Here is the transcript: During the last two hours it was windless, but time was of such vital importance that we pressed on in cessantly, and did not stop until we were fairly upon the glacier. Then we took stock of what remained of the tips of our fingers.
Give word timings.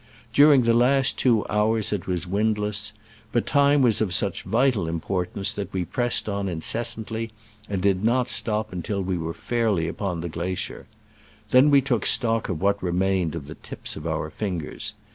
During 0.33 0.63
the 0.63 0.73
last 0.73 1.19
two 1.19 1.45
hours 1.47 1.93
it 1.93 2.07
was 2.07 2.25
windless, 2.25 2.91
but 3.31 3.45
time 3.45 3.83
was 3.83 4.01
of 4.01 4.15
such 4.15 4.41
vital 4.41 4.87
importance 4.87 5.53
that 5.53 5.71
we 5.71 5.85
pressed 5.85 6.27
on 6.27 6.49
in 6.49 6.61
cessantly, 6.61 7.29
and 7.69 7.83
did 7.83 8.03
not 8.03 8.27
stop 8.27 8.73
until 8.73 9.03
we 9.03 9.15
were 9.19 9.35
fairly 9.35 9.87
upon 9.87 10.21
the 10.21 10.27
glacier. 10.27 10.87
Then 11.51 11.69
we 11.69 11.81
took 11.81 12.07
stock 12.07 12.49
of 12.49 12.59
what 12.59 12.81
remained 12.81 13.35
of 13.35 13.45
the 13.45 13.53
tips 13.53 13.95
of 13.95 14.07
our 14.07 14.31
fingers. 14.31 14.93